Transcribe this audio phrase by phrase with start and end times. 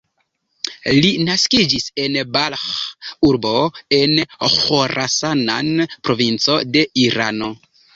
[1.03, 3.55] Li naskiĝis en Balĥ-urbo
[4.01, 4.17] en
[4.59, 7.57] Ĥorasan-provinco de Irano.